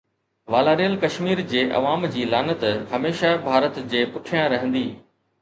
والاريل 0.53 0.95
ڪشمير 1.03 1.41
جي 1.51 1.61
عوام 1.79 2.07
جي 2.15 2.23
لعنت 2.31 2.65
هميشه 2.95 3.35
ڀارت 3.45 3.79
جي 3.93 4.03
پٺيان 4.17 4.51
رهندي 4.57 4.85